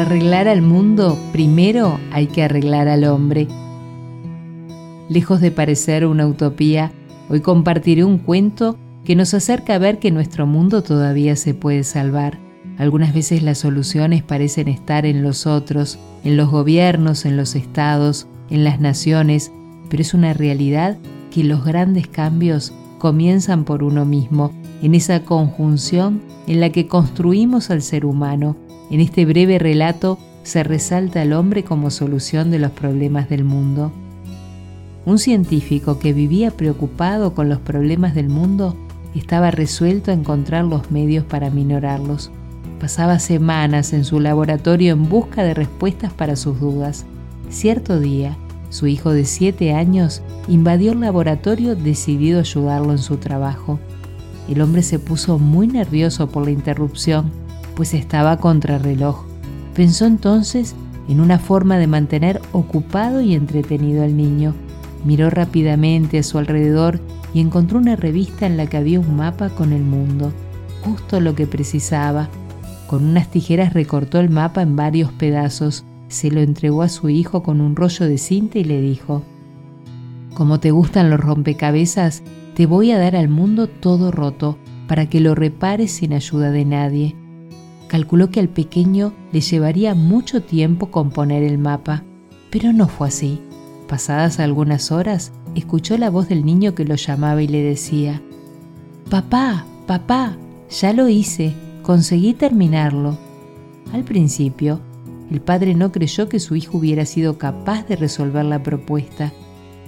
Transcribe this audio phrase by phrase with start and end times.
[0.00, 3.46] Para arreglar al mundo, primero hay que arreglar al hombre.
[5.10, 6.90] Lejos de parecer una utopía,
[7.28, 11.84] hoy compartiré un cuento que nos acerca a ver que nuestro mundo todavía se puede
[11.84, 12.38] salvar.
[12.78, 18.26] Algunas veces las soluciones parecen estar en los otros, en los gobiernos, en los estados,
[18.48, 19.52] en las naciones,
[19.90, 20.96] pero es una realidad
[21.30, 27.68] que los grandes cambios comienzan por uno mismo, en esa conjunción en la que construimos
[27.68, 28.56] al ser humano.
[28.90, 33.92] En este breve relato se resalta al hombre como solución de los problemas del mundo.
[35.06, 38.76] Un científico que vivía preocupado con los problemas del mundo
[39.14, 42.32] estaba resuelto a encontrar los medios para minorarlos.
[42.80, 47.06] Pasaba semanas en su laboratorio en busca de respuestas para sus dudas.
[47.48, 48.36] Cierto día,
[48.70, 53.78] su hijo de siete años invadió el laboratorio decidido a ayudarlo en su trabajo.
[54.48, 57.30] El hombre se puso muy nervioso por la interrupción,
[57.80, 59.24] pues estaba contrarreloj.
[59.74, 60.74] Pensó entonces
[61.08, 64.54] en una forma de mantener ocupado y entretenido al niño.
[65.06, 67.00] Miró rápidamente a su alrededor
[67.32, 70.30] y encontró una revista en la que había un mapa con el mundo,
[70.84, 72.28] justo lo que precisaba.
[72.86, 77.42] Con unas tijeras recortó el mapa en varios pedazos se lo entregó a su hijo
[77.42, 79.22] con un rollo de cinta y le dijo,
[80.34, 82.22] Como te gustan los rompecabezas,
[82.54, 86.66] te voy a dar al mundo todo roto para que lo repares sin ayuda de
[86.66, 87.16] nadie.
[87.90, 92.04] Calculó que al pequeño le llevaría mucho tiempo componer el mapa,
[92.48, 93.40] pero no fue así.
[93.88, 98.22] Pasadas algunas horas, escuchó la voz del niño que lo llamaba y le decía,
[99.10, 100.36] Papá, papá,
[100.70, 101.52] ya lo hice,
[101.82, 103.18] conseguí terminarlo.
[103.92, 104.78] Al principio,
[105.28, 109.32] el padre no creyó que su hijo hubiera sido capaz de resolver la propuesta.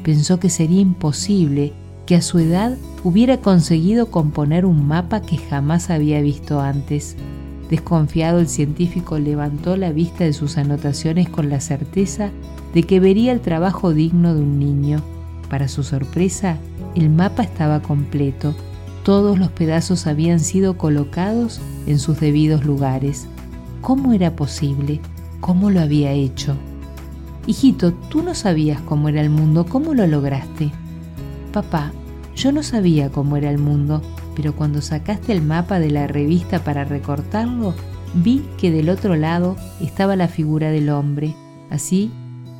[0.02, 1.72] Pensó que sería imposible
[2.06, 7.16] que a su edad hubiera conseguido componer un mapa que jamás había visto antes.
[7.72, 12.30] Desconfiado, el científico levantó la vista de sus anotaciones con la certeza
[12.74, 15.00] de que vería el trabajo digno de un niño.
[15.48, 16.58] Para su sorpresa,
[16.94, 18.54] el mapa estaba completo.
[19.04, 23.26] Todos los pedazos habían sido colocados en sus debidos lugares.
[23.80, 25.00] ¿Cómo era posible?
[25.40, 26.56] cómo lo había hecho.
[27.48, 30.70] Hijito, tú no sabías cómo era el mundo, ¿cómo lo lograste?
[31.54, 31.90] Papá,
[32.36, 34.02] yo no sabía cómo era el mundo,
[34.34, 37.74] pero cuando sacaste el mapa de la revista para recortarlo,
[38.14, 41.34] vi que del otro lado estaba la figura del hombre.
[41.70, 42.10] Así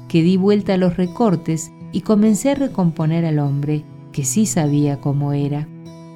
[0.08, 5.00] que di vuelta a los recortes y comencé a recomponer al hombre, que sí sabía
[5.00, 5.68] cómo era.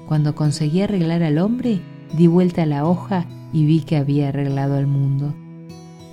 [0.07, 1.81] Cuando conseguí arreglar al hombre,
[2.17, 5.35] di vuelta a la hoja y vi que había arreglado al mundo.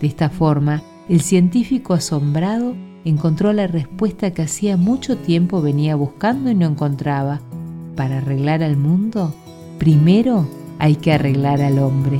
[0.01, 6.49] De esta forma, el científico asombrado encontró la respuesta que hacía mucho tiempo venía buscando
[6.49, 7.41] y no encontraba.
[7.95, 9.33] Para arreglar al mundo,
[9.77, 10.47] primero
[10.79, 12.19] hay que arreglar al hombre.